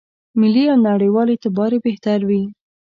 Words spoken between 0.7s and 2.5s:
او نړېوال اعتبار یې بهتر وي.